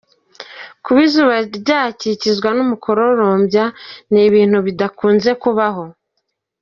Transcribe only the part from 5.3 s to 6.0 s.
kubaho.